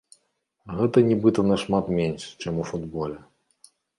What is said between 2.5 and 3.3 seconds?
у футболе.